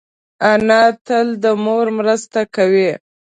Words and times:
انا 0.51 0.81
تل 1.05 1.27
د 1.43 1.45
مور 1.63 1.85
مرسته 1.97 2.39
کوي 2.55 2.89